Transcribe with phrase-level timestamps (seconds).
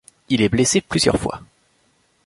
[0.29, 1.41] Il est blessé plusieurs fois.